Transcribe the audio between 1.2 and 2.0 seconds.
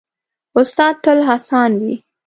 هڅاند وي.